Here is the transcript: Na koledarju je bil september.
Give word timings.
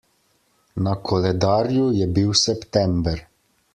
Na 0.87 0.93
koledarju 1.11 1.85
je 1.99 2.07
bil 2.17 2.33
september. 2.47 3.23